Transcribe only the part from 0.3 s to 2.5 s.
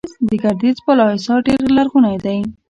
ګردیز بالاحصار ډیر لرغونی دی